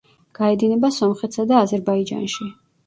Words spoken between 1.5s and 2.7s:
და აზერბაიჯანში.